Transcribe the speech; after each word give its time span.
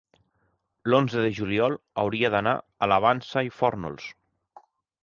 l'onze 0.93 1.21
de 1.25 1.29
juliol 1.41 1.77
hauria 2.05 2.33
d'anar 2.37 2.55
a 2.87 2.91
la 2.95 2.99
Vansa 3.07 3.47
i 3.51 3.57
Fórnols. 3.61 4.11